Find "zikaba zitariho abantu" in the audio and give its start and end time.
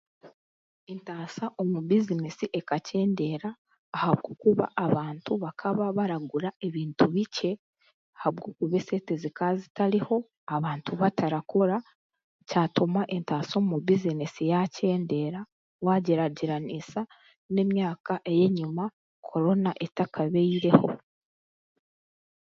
9.21-10.91